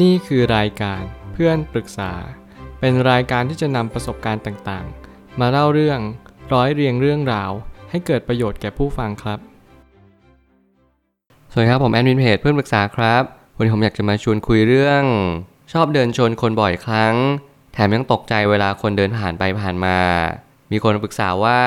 [0.00, 2.12] นี่คือรายการเพื่อนปรึกษา
[2.80, 6.00] เป็นรายการที่จะนำประสบการณ์ต่างๆ มาเล่าเรื่อง
[6.52, 7.50] ร้อยเรียงเรื่องราว
[7.90, 9.38] ให้เกิดประโยชน์แก่ผู้ฟังครับ
[11.50, 13.22] สวัสดีครับผมแอดมินเพจเพื่อนปรึกษาครับ
[13.56, 15.02] วันนี้ผมอยากจะมาชวนคุยเรื่อง
[15.72, 17.14] ชอบเดินชนคนบ่อยครั้ง
[17.72, 19.98] แถมยังตกใจเวลาคนเดินผ่านไปผ่านมา
[20.72, 21.60] มีคนปรึกษาว่า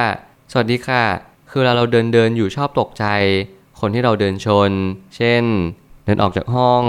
[0.51, 1.03] สวัสดีค่ะ
[1.49, 3.05] คือเวลาเราเดินเดินอยู่ชอบตกใจ
[3.79, 4.71] คนที่เราเดินชน
[5.15, 5.43] เช่น
[6.05, 6.83] เดินออกจากห้อง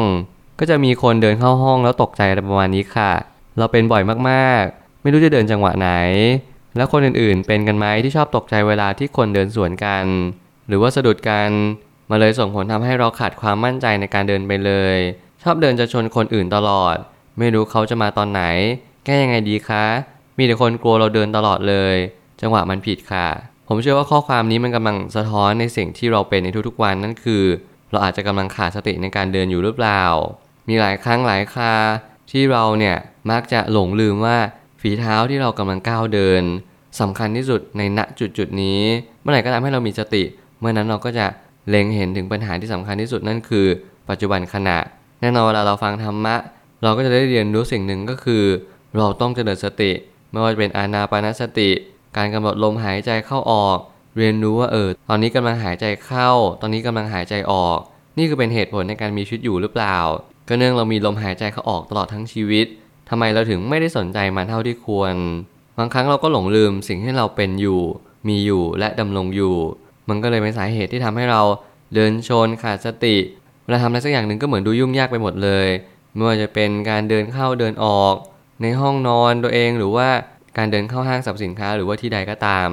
[0.59, 3.13] ก็จะมีคนเดินเข้าห้องแล้วตกใจอะไรประมาณนี้ค่ะ
[3.59, 5.91] เราเป็นบ่อยมากๆ ไม่รู้จะเดินจังหวะไหน
[6.77, 10.05] แล้วคนอื่นๆ เป็นกันไหมที่ชอบตกใจเวลาที่คนเดินสวนกัน
[10.69, 11.49] หรือว่าสะดุดกัน
[12.11, 14.97] มาเลยส่งผลทำให้เราขาดความมั่นใจในการเดินไปเลย
[15.43, 16.97] ชอบเดินจะชนคนอื่นตลอด
[17.39, 18.43] ไม่รู้เขาจะมาตอนไหน
[19.05, 19.85] แก้ยังไงดีคะ
[20.39, 21.95] มีแต่คนกลัวเราเดินตลอดเลย
[22.41, 23.27] จังหวะมันผิดค่ะ
[23.69, 27.45] ผมเชื่อว่าข้อความนี้มันกำลังสะท้อนในสิ่งที่เราเป็นในทุกๆวันนั่นคือ
[27.91, 30.03] เราอาจจะกำลังขาดสติในการเดินอยู่หรือเปล่า
[30.69, 31.75] มีหลายครั้งหลายครา
[32.31, 32.97] ที่เราเนี่ย
[33.31, 34.37] มักจะหลงลืมว่า
[34.81, 36.43] ฝีเท้าที่เรากำลังก้าวเดิน
[37.01, 38.81] สำคัญที่สุดในณจุดจุดนี้
[39.23, 40.23] เมื่อไหร่ก็ตามให้เรามีสติ
[40.61, 41.27] เมื่อนั้นเราก็จะ
[41.69, 43.67] เล็งเห็นถึงปัญหาที่สำคัญที่สุดนั่นคือ
[44.09, 44.79] ปัจจุบันขณะ
[45.21, 46.37] แน่นอนเวลาเราฟังธรรมะ
[46.83, 48.45] เราก็จะได้เรียนรู้สิ่งหนึ่งก็คือ
[48.97, 49.93] เราต้องเจริญสติ
[50.31, 51.71] ไม่ว่าจะเป็นอานาปานสติ
[52.17, 53.79] การกำหนดลมหายใจเข้าออก
[54.19, 57.79] เรียนรู้ว่าเออตอนนี้กำลังหายใจเข้า ตอนนี้กำลังหายใจออก
[58.19, 59.97] นี่คือเป็นเหตุผลในการมีชีวิตอยู่หรือเปล่า
[60.49, 62.67] ก็เนื่องเรามีลมหายใจเข้าออกตลอดทั้งชีวิต
[63.09, 65.15] ทำไมเราถึงไม่ได้สนใจมันเท่าที่ควร
[65.79, 67.81] บางครั้งเราก็หลงลืมสิ่งที่เราเป็นอยู่
[68.29, 69.57] มีอยู่และดำรงอยู่
[70.09, 71.43] มันก็เลยเป็นสาเหตุที่ทำให้เรา
[71.95, 73.17] เดินชนขาดสติ
[73.65, 75.69] เวลาทำอะไรสักอย่างหนึ่งก็เหมือนดูยุ่งยากไปหมดเลย
[76.15, 78.15] ไม่ว่าจะเป็นการเดินเข้าเดินออก
[78.63, 80.09] ในห้องนอนตัวเองหรือว่า
[80.59, 82.69] การเดินเข้าห้างสรรพสินค้าหรือว่าที่ใดก็ตาม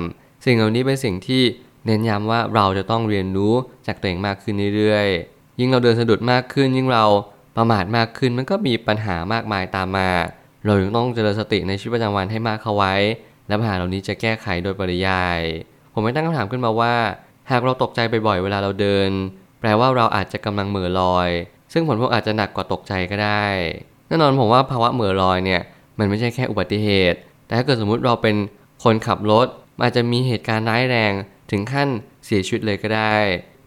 [0.45, 1.43] สิ่งเหล่านี้เป็นสิ่งที่
[1.85, 3.53] เน้นย้ำว่าเราจะต้องเรียนรู้
[3.87, 7.05] จากตัวเองมากขึ้นเรื่อยๆยิ่งเราเดินสะดุดมากขึ้น ยิ่งเรา
[7.57, 10.09] ประมาทมากขึ้นมันก็มีปัญหามากมายตามมา
[10.65, 12.93] เรายังต้องเจริญสติในชีวิตประจำวันให้มากเข้าไว้
[13.47, 15.39] และปัญหาเหล่านี้จะแก้ไขโดยปริยาย
[15.93, 16.95] ผมไม่ตั้งคำถามขึ้นมาว่า
[17.51, 19.09] หากเราตกใจบ่อยๆเวลาเราเดิน
[19.59, 21.29] แปลว่าเราอาจจะกำลังเหม่อลอย
[21.73, 23.45] ซึ่งผลพวกอาจจะหนักกว่าตกใจก็ได้
[24.07, 25.61] แน่นอนผมว่าภาวะเหม่อลอยเนี่ย
[25.99, 28.35] มันไม่ใช่แค่อุบัติเหตุ แต่ถ้าเกิดสมมุติเราเป็น
[28.83, 29.47] คนขับรถ
[29.83, 31.13] อาจจะมีเหตุการณ์ร้ายแรง
[31.51, 31.87] ถึงขั้น
[32.25, 33.15] เสียชีวิตเลยก็ได้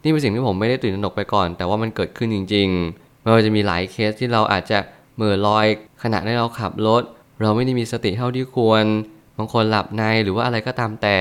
[0.03, 4.79] นี่เป็นสิ่งที่ผมไม่ได้ตื่นตระหนกไปก่อน แต่ว่ามันเกิดขึ้นจริง ๆ ไม่ว่าจะมีหลายเคสที่เราอาจจะ
[5.15, 5.67] เหม่อลอย
[6.03, 7.03] ขณะที่เราขับรถ
[7.43, 8.85] เราไม่ได้มีสติเท่าที่ควร
[9.39, 11.19] บางคนหลับในหรือว่าอะไรก็ตามแต่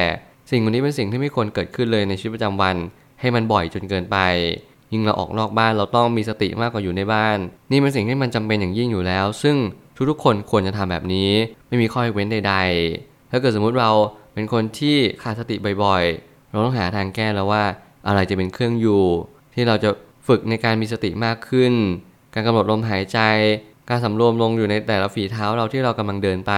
[0.51, 2.75] สิ่งเหล่านี้เป็นสิ่งที่ไม่ควรเกิดขึ้นเลยในชีวิตประจำวัน
[3.19, 4.17] ให้มันบ่อยจนเกินไป
[4.91, 7.37] ยิ่งเราออกนอกบ้านเราต้องมีสติมากกว่าอยู่ในบ้าน
[7.71, 9.55] นี่เป็นสิ่งที่มันจำเป็นอย่างยิ่งอยู่แล้ว ซึ่ง
[10.09, 11.29] ทุกๆคนควรจะทำแบบนี้
[11.67, 12.55] ไม่มีข้อยกเว้นใด
[12.93, 13.91] ๆ ถ้าเกิดสมมุติเรา
[14.33, 17.63] เป็นคนที่ขาดสติบ่อยๆ เราต้องหาทางแก้แล้วว่า
[18.07, 19.03] อะไรจะเป็นเครื่องอยู่
[19.55, 19.89] ที่เราจะ
[20.27, 21.73] ฝึกในการมีสติมากขึ้น
[22.33, 23.19] การกำหนดลมหายใจ
[23.89, 26.53] การสำรวมลงอยู่ในแต่ละฝีเท้าเราที่เรากำลังเดินไป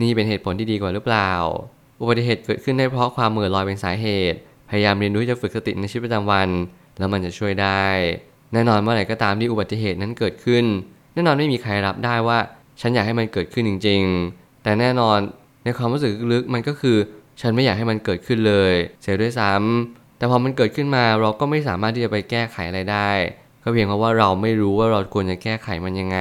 [0.00, 1.32] นี่เป็นเหตุผลที่ดีกว่าหรือเปล่า
[2.00, 4.38] อุบัติเหตุเกิดขึ้นได้เพราะความเหม่อลอยเป็นสาเหตุ
[4.70, 6.48] พยายามเรียนรู้ที่จะฝึกสติในชีวิตประจำวัน
[6.98, 7.84] แล้วมันจะช่วยได้
[8.52, 10.64] แน่นอนเมื่อไหร่ก็ตามที่อุบัติเหตุนั้นเกิดขึ้น
[11.14, 12.38] แน่นอนไม่มีใครรับได้ว่า
[12.80, 14.02] ฉันอยากให้มันเกิดขึ้นจริง
[14.32, 15.18] ๆ แต่แน่นอน
[15.64, 16.96] ในความรู้สึกลึกๆมันก็คือ
[17.40, 23.10] ฉันไม่อยากให้มันเกิดขึ้นเลย เสียด้วยซ้ำ แต่พอมันเกิดขึ้นมาเราก็ไม่สามารถที่จะไปแก้ไขอะไรได้
[23.62, 26.18] ก็เพียงเพราะว่าเราไม่รู้ว่าเราควรจะแก้ไขมันยังไง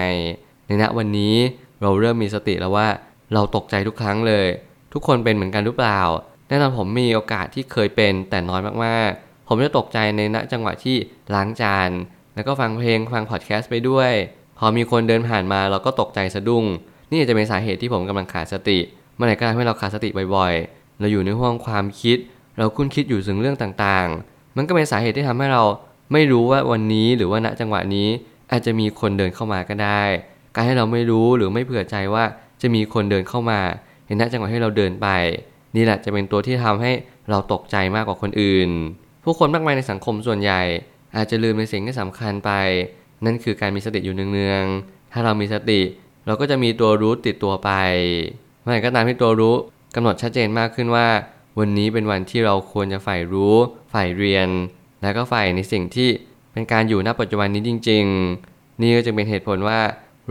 [0.67, 1.35] ในณวันนี้
[1.81, 2.87] เราเริ่มมีสติแล้วว่า
[3.33, 4.47] เราตกใจทุกครั้งเลย
[4.93, 6.01] ทุกคนเป็นเหมือนกันหรือเปล่า
[6.47, 10.97] แน่นอนผมมีโอกาสที่เคยเป็นแต่น้อยมากๆ ผมจะตกใจในณจังหวะที่
[11.33, 11.89] ล้างจาน
[12.35, 14.11] แล้วก็ฟังเพลงฟังพอดแคสต์ไปด้วย
[14.59, 16.65] พอมีคนเดินผ่านมาเราก็ตกใจสะดุ้ง
[17.09, 18.79] นี่อาจจะเป็นสาเหตุที่ผมกำลังขาดสติ
[19.15, 22.17] เมื่อไหร่ก็ตามที่เราขาดสติบ่อยๆ เราอยู่ในห้วงความคิด
[22.57, 25.63] เราคุ้นคิดอยู่ถึงเรื่องต่างๆ มันก็เป็นสาเหตุที่ทำให้เรา
[26.13, 28.07] ไม่รู้ว่าวันนี้หรือว่าณจังหวะนี้
[28.51, 30.03] อาจจะมีคนเดินเข้ามาก็ได้
[30.55, 32.23] การให้เราไม่รู้หรือไม่เผื่อใจว่า
[32.61, 33.59] จะมีคนเดินเข้ามา
[34.05, 35.07] เห็นณจังหวะที่เราเดินไป
[35.75, 36.91] นี่แหละจะเป็นตัวที่ทำให้
[37.29, 38.69] เราตกใจมากกว่าคนอื่น
[39.23, 40.61] ผู้คนมากมายในสังคมส่วนใหญ่
[41.15, 42.51] อาจจะลืมในสิ่งที่สำคัญไป
[43.25, 45.81] นั่นคือการมีสติอยู่เนืองๆถ้าเรามีสติ
[46.25, 47.71] เราก็จะมีตัวรู้ติดตัวไป
[48.61, 49.55] เมื่อไหร่ก็ตามที่ตัวรู้
[49.95, 51.07] กำหนดชัดเจนมากขึ้นว่า
[51.59, 53.55] วันนี้เป็นวันที่เราควรจะใฝ่รู้
[53.91, 54.47] ใฝ่เรียน
[55.01, 56.09] และก็ใฝ่ในสิ่งที่
[56.53, 58.03] เป็นการอยู่ณปัจจุบันนี้จริง
[58.43, 59.79] ๆ นี่ก็จะเป็นเหตุผลว่า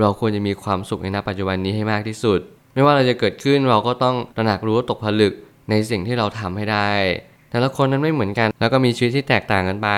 [0.01, 2.41] เราควรจะมีความสุขในณปัจจุบันนี้ให้มากที่สุด
[2.75, 5.33] ไม่ว่าเราจะเกิดขึ้นเราก็ต้องตระหนักรู้ตกผลึก
[5.71, 6.91] ในสิ่งที่เราทำให้ได้
[7.51, 9.89] แต่ละคนนั้นไม่เหมือนกัน แล้วก็มีชีวิตที่แตกต่างกันไป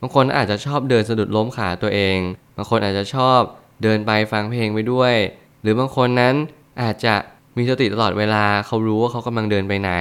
[0.00, 2.18] บางคนอาจจะชอบเดินสะดุดล้มขาตัวเอง
[2.56, 3.40] บางคนอาจจะชอบ
[3.82, 5.14] เดินไปฟังเพลงไปด้วย
[5.62, 6.34] หรือบางคนนั้น
[6.82, 7.14] อาจจะ
[7.56, 9.92] มีสติตลอดเวลาเขารู้ว่าเขากำลังเดินไปไหน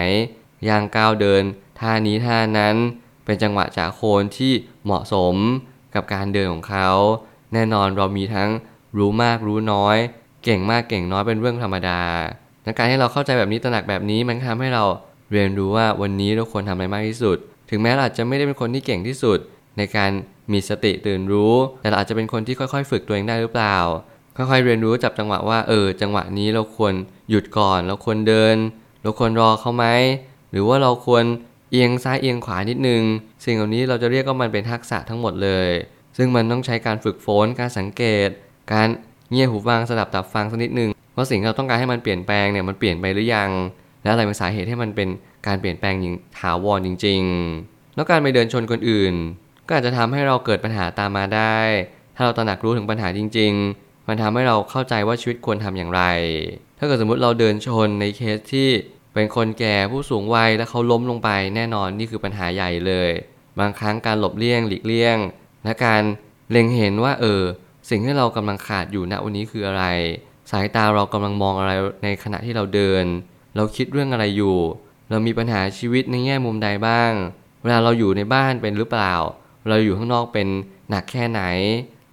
[0.69, 1.44] ย่างก้าวเดิน
[1.80, 2.75] ท่านี้ท่านั้น
[3.25, 4.54] เป็นจังหวะจากโคนที่
[4.86, 5.36] เหมาะสม
[5.95, 6.89] กับการเดินของเขา
[7.54, 8.50] แน่นอนเรามีทั้ง
[8.98, 9.98] รู้มากรู้น้อย
[10.44, 12.01] เก่งมากเก่งน้อยเป็นเรื่องธรรมดา
[12.63, 14.83] และการให้เราเข้าใจแบบนี้ตระหนักแบบนี้มันทำให้เรา
[15.31, 17.38] เรียนรู้ว่าวันนี้เราควรทำอะไรมากที่สุด
[17.69, 19.39] ถึงแม้เราอาจจะไม่ได้เป็นคนที่เก่งที่สุด
[19.77, 20.12] ในการ
[20.51, 23.77] มีสติตื่นรู้ แต่เราอาจจะเป็นคนที่ค่อยๆ ฝึกตัวเองได้หรือเปล่า
[24.38, 26.94] ค่อยๆเรียนรู้จับจังหวะว่าเออจังหวะนี้เราควร
[27.30, 28.56] หยุดก่อน เราควรเดิน
[29.01, 29.86] เราควรรอเขาไหม
[30.54, 31.24] หรือว่าเราควร
[31.72, 33.02] เอียงซ้ายเอียงขวานิดนึง
[33.46, 35.70] สิ่งเหล่านี้เราจะเรียกว่ามันเป็นทักษะทั้งหมดเลย
[36.18, 38.30] ซึ่งมันต้องใช้การฝึกฝนการสังเกต
[38.74, 38.88] การ
[39.32, 43.50] เงี่ยหูฟังสดับตับฟังสักนิดนึงว่าสิ่งที่เราต้องการให้มันเปลี่ยนแปลงเนี่ยมันเปลี่ยนไปหรือยัง
[44.04, 45.10] และอะไรเป็นสาเหตุให้มันเป็น
[45.48, 47.22] การเปลี่ยนแปลงอย่างถาวรจริง
[47.60, 49.14] ๆ แล้วการไปเดินชนคนอื่น
[49.68, 51.58] ก็อาจจะทำให้เราเกิดปัญหาตามมาได้
[52.16, 56.02] ถ้าเราตระหนักรู้ถึงปัญหาจริง ๆ มันทำให้เราเข้าใจว่าชีวิตควรทำอย่างไร
[56.78, 58.70] ถ้าเกิดสมมติเราเดินชนในเคสที่
[59.13, 63.10] เป็นคนแก่ผู้สูงวัยแล้วเขาล้มลงไปแน่นอนนี่คือปัญหาใหญ่เลย
[63.60, 65.18] บางครั้งการหลบเลี่ยงหลีกเลี่ยง
[65.63, 66.04] และการ
[66.51, 67.42] เล็งเห็นว่าเออ
[67.89, 69.86] สิ่งที่เรากำลังขาดอยู่ณวันนี้คืออะไร
[70.51, 71.74] สายตาเรากำลังมองอะไร
[72.04, 73.06] ในขณะที่เราเดิน
[73.56, 74.57] เราคิดเรื่องอะไรอยู่
[75.10, 77.12] เรามีปัญหาชีวิตในแง่มุมใดบ้าง
[77.63, 79.13] เวลาเราอยู่ในบ้านเป็นหรือเปล่า
[79.69, 80.48] เราอยู่ข้างนอกเป็น
[80.89, 81.42] หนักแค่ไหน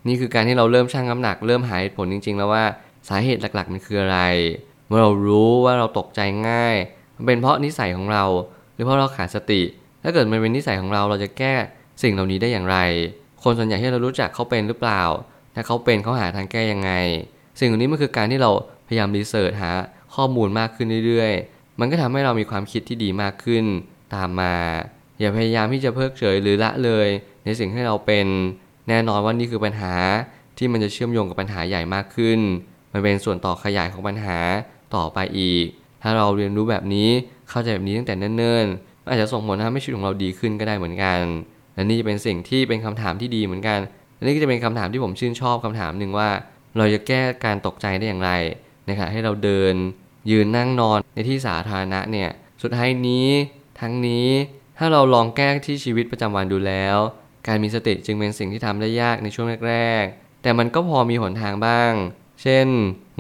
[0.07, 2.65] นี่คือการที่เราเริ่มชั่งน้ำหนักเริ่มหาเหตุผลจริง ๆ แล้วว่า
[3.09, 4.21] สาเหตุหลักๆมันคืออะไร
[4.91, 6.77] เมื่อเรารู้ว่าเราตกใจง่าย
[7.17, 8.25] มันเป็นเพราะนิสัยของเรา
[8.75, 9.63] หรือเพราะเราขาดสติ
[10.03, 11.55] ถ้าเกิดมันเป็นนิสัยของเราเราจะแก้
[12.03, 12.79] สิ่งเหล่านี้ได้อย่างไร
[13.43, 15.03] คนส่วนใหญ่ที่เรารู้จักเขาเป็นหรือเปล่า
[15.55, 16.93] ถ้าเขาเป็นเขาหาทางแก้ยังไง
[17.59, 18.51] สิ่งเหล่านี้มันคือการที่เรา
[18.89, 19.71] พยายามรีเสิร์ชหา
[20.15, 23.65] ข้อมูลมากขึ้นเรื่อยๆ มันก็ทำให้เรามีความคิดที่ดีมากขึ้น
[24.15, 24.55] ตามมา
[25.21, 27.09] อย่าพยายามที่จะเพิกเฉยหรือละเลย
[27.45, 28.27] ในสิ่งที่เราเป็น
[28.89, 29.95] แน่นอนว่านี่คือปัญหา
[30.59, 32.41] ที่มันจะเชื่อมโยงกับปัญหาใหญ่มากขึ้น
[32.93, 34.39] มันเป็นส่วนต่อขยายของปัญหา
[34.97, 35.67] ต่อไปอีก
[36.03, 37.09] ถ้าเราเรียนรู้แบบนี้
[37.51, 41.21] เข้าใจแบบนี้ตั้งแต่เนิ่นๆอาจจะส่งผลทำให้ชีวิตของเราดีขึ้นก็ได้เหมือนกัน
[41.75, 43.79] และนี่จะเป็นสิ่งที่เป็นคำถามที่ดีเหมือนกัน
[44.17, 46.29] และนี่ก็จะเป็นคำถามที่ผมชื่นชอบคำถามหนึ่งว่า
[46.77, 48.31] เราจะแก้การตกใจได้อย่างไร
[48.87, 49.75] ในขณะให้เราเดิน
[50.31, 52.31] ยืนนั่งนอนในที่สาธารณะเนี่ย
[52.63, 53.29] สุดท้ายนี้
[53.81, 54.29] ทั้งนี้
[54.79, 56.97] ถ้าเราลองแก้ที่ชีวิตประจำวันดูแล้ว
[57.47, 61.93] การมีสติจึงเป็นสิ่งที่ทำได้ยากในช่วงแรก ๆ แต่มันก็พอมีหนทางบ้าง
[62.41, 62.67] เช่น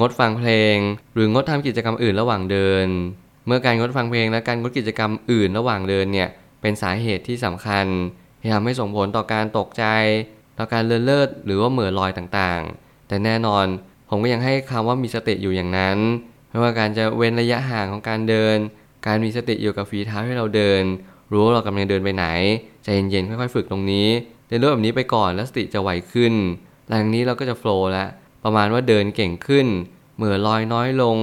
[0.00, 0.76] งดฟังเพลง
[1.14, 2.86] หรืองดทำกิจกรรมอื่นระหว่างเดิน
[3.46, 6.28] เมื่อการงดฟังเพลงและการงดกิจกรรมอื่นระหว่างเดินเนี่ย
[6.60, 7.86] เป็นสาเหตุที่สำคัญ
[8.40, 9.84] ที่ทำให้ส่งผลต่อการตกใจ
[10.58, 13.66] ต่อการเลินเลิศหรือว่าเหม่อลอยต่างๆ แต่แน่นอน
[14.08, 15.98] ผมก็ยังให้คำว่ามีสติอยู่อย่างนั้น
[16.48, 18.56] ไม่ว่าการจะเว้นระยะห่างของการเดิน
[19.06, 20.82] การมีสติอยู่กับฝีเท้าที่เราเดิน
[21.32, 22.26] รู้ว่าเรากำลังเดินไปไหน
[22.84, 24.08] ใจเย็นๆค่อยๆฝึกตรงนี้
[24.48, 26.32] เรียนรู้แบบนี้ไปก่อนแล้วสติจะไวขึ้น
[26.88, 28.08] หลังนี้เราก็จะโฟล์แล้ว
[28.44, 29.66] ประมาณว่าเดินเก่งขึ้น
[30.16, 31.16] เหมือลอยน้อยลง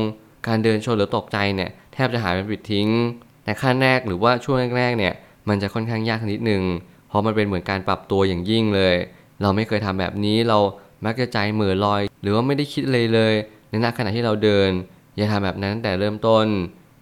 [0.48, 2.90] การเดินชนหรือตกใจเนี่ยแทบจะหายเป็นปิดทิ้ง
[3.44, 5.14] แต่ขั้นแรกหรือว่าช่วงแรกๆเนี่ย
[5.50, 6.64] มันจะค่อนข้างยากนิดนึง
[7.08, 8.96] เพราะมันเป็นเหมือนการปรับตัวอย่างยิ่งเลย
[9.42, 10.58] เราไม่เคยทำแบบนี้เรา
[11.06, 13.34] มักจะใจเหมือลอย หรือว่าไม่ได้คิดเลยเลย
[13.70, 14.70] ในขณะที่เราเดิน
[15.18, 16.46] อย่าทำแบบนั้นแต่เริ่มต้น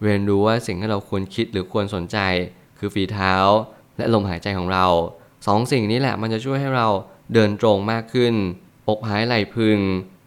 [0.02, 2.18] เรียนรู้ว่าสิ่งที่เราควรคิดหรือควรสนใจ
[2.78, 3.34] คือฝีเท้า
[3.96, 4.86] และลมหายใจของเรา
[5.46, 6.88] สองสิ่งนี้แหละมันจะช่วยให้เรา
[7.34, 8.34] เดินตรงมากขึ้น
[8.88, 9.78] อกหายไหลพึง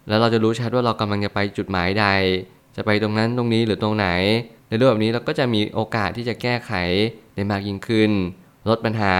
[0.08, 2.06] แล้วเราจะรู้ชัดว่าเรากำลังจะไปจุดหมายใด
[2.76, 4.08] จะไปตรงนั้นตรงนี้หรือตรงไหน
[4.68, 6.72] ในรื่องแบบนี้เราก็จะมีโอกาสที่จะแก้ไข
[7.34, 8.10] ได้มากยิ่งขึ้น
[8.68, 9.14] ลดปัญหา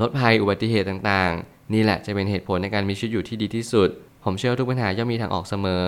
[0.00, 3.88] ลดภัยอุบัติเหตุต่างๆ นี่แหละจะเป็นเหตุผลในการมีชีวิตอยู่ที่ดีที่สุด
[4.24, 5.86] ผมเชื่อทุกปัญหาย่อมมีทางออกเสมอ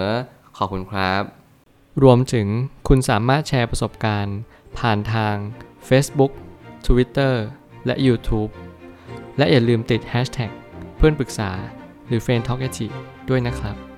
[0.56, 1.22] ขอบคุณครับ
[2.02, 2.46] รวมถึง
[2.88, 4.38] คุณสามารถแชร์ประสบการณ์
[4.78, 5.36] ผ่านทาง
[5.88, 6.32] Facebook
[6.86, 7.34] Twitter
[7.86, 8.50] และ YouTube
[9.38, 10.50] และอย่าลืมติด Hashtag
[10.96, 11.50] เพื่อนปรึกษา
[12.10, 12.68] หรือ f r ร e n d t a l k a
[13.28, 13.89] ด้วยนะครับ